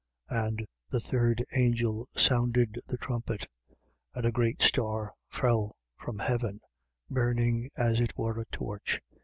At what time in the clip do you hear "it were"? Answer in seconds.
7.99-8.41